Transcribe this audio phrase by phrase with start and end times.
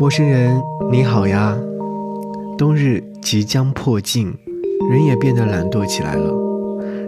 [0.00, 0.58] 陌生人，
[0.90, 1.54] 你好呀！
[2.56, 4.34] 冬日即将迫近，
[4.90, 6.32] 人也变得懒惰起来了。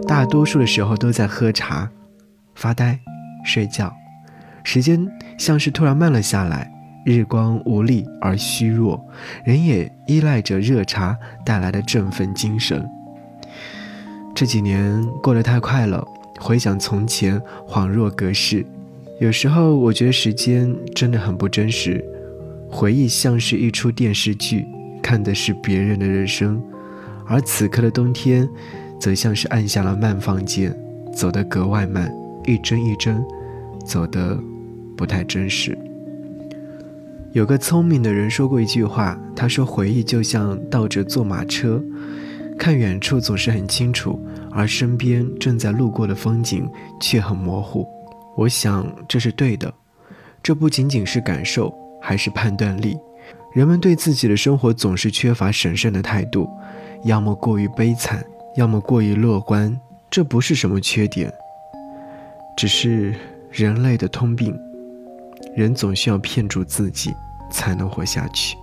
[0.07, 1.89] 大多数的时候都在喝茶、
[2.53, 2.99] 发呆、
[3.43, 3.91] 睡觉，
[4.63, 5.07] 时间
[5.39, 6.71] 像是突然慢了下来。
[7.03, 9.03] 日光无力而虚弱，
[9.43, 12.87] 人也依赖着热茶带来的振奋精神。
[14.35, 16.07] 这几年过得太快了，
[16.39, 18.63] 回想从前，恍若隔世。
[19.19, 22.05] 有时候我觉得时间真的很不真实，
[22.73, 24.65] 回忆像是一出电视剧，
[24.99, 26.59] 看的是别人的人生，
[27.27, 28.49] 而此刻的冬天，
[28.99, 30.75] 则像是按下了慢放键，
[31.15, 32.11] 走得格外慢，
[32.45, 33.23] 一帧一帧，
[33.85, 34.35] 走得
[34.97, 35.77] 不太真实。
[37.31, 41.79] 有个聪明的人说过一句话，他说：“回忆就像倒着坐马车，
[42.57, 44.19] 看远处总是很清楚，
[44.51, 46.67] 而身边正在路过的风景
[46.99, 47.87] 却很模糊。”
[48.35, 49.71] 我想这是对的，
[50.41, 51.71] 这不仅仅是感受，
[52.05, 52.97] 还是判断力。
[53.53, 56.49] 人们对自己的生活总是缺乏审慎的态度，
[57.05, 58.21] 要么过于悲惨，
[58.57, 59.79] 要么过于乐观。
[60.11, 61.31] 这不是什么缺点，
[62.57, 63.15] 只是
[63.49, 64.53] 人类的通病。
[65.55, 67.13] 人总需要骗住自己，
[67.49, 68.57] 才能活下去。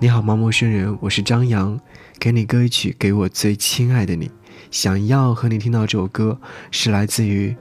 [0.00, 0.96] 你好吗，陌生人？
[1.02, 1.78] 我是张扬，
[2.18, 4.30] 给你歌曲，给我最亲爱的你。
[4.70, 7.54] 想要和你听到这首歌，是来自于。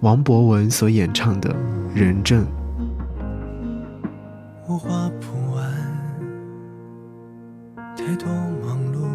[0.00, 1.50] 王博文所演唱的
[1.94, 2.44] 《人证》。
[4.68, 5.72] 我画不完，
[7.96, 8.28] 太多
[8.62, 9.06] 忙碌，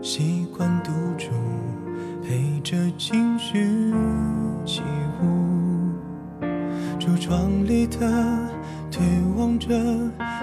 [0.00, 1.32] 习惯独处，
[2.22, 3.92] 陪着情绪
[4.64, 4.82] 起
[5.20, 5.26] 舞。
[7.00, 7.98] 橱窗里的
[8.88, 9.04] 推
[9.36, 9.68] 望着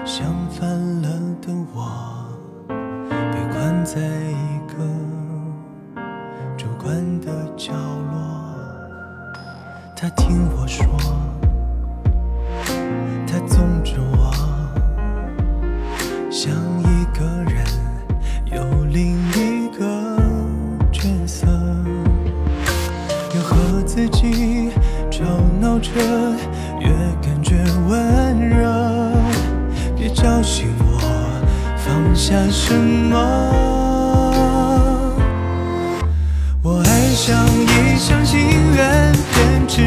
[0.04, 0.68] 想反
[1.00, 1.08] 了
[1.40, 2.28] 的我，
[2.68, 4.00] 被关在
[10.30, 10.86] 听我说，
[13.26, 14.32] 他纵着我，
[16.30, 16.52] 像
[16.84, 17.64] 一个人
[18.52, 19.82] 有另一个
[20.92, 21.48] 角色，
[23.34, 24.70] 又和自己
[25.10, 25.24] 吵
[25.60, 25.90] 闹着，
[26.78, 26.88] 越
[27.20, 28.70] 感觉温热。
[29.96, 31.00] 别叫醒我，
[31.76, 33.16] 放下什么？
[36.62, 38.38] 我爱上一厢情
[38.76, 39.10] 愿。
[39.32, 39.80] 偏执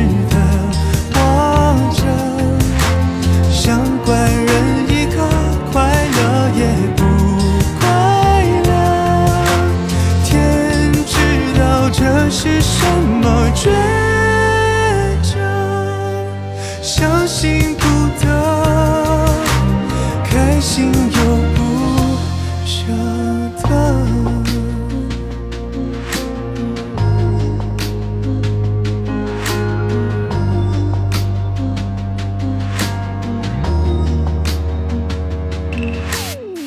[12.36, 12.84] 是什
[13.22, 13.70] 么抉
[15.22, 15.38] 择
[16.82, 17.86] 相信不
[18.20, 19.36] 得
[20.26, 21.20] 开心又
[21.54, 22.18] 不
[22.66, 22.92] 舍
[23.62, 23.70] 得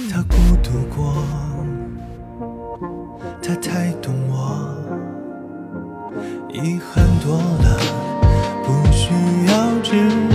[0.09, 1.25] 他孤独过
[3.43, 4.76] 他太懂我。
[6.63, 7.79] 遗憾多了，
[8.65, 9.13] 不需
[9.47, 10.26] 要知。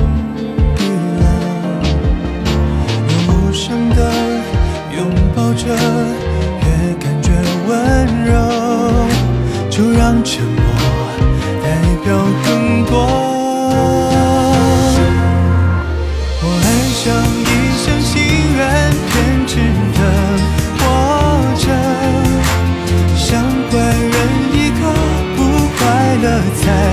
[26.53, 26.90] 在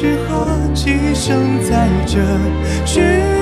[0.00, 2.20] 适合寄生在这
[2.86, 3.39] 虚。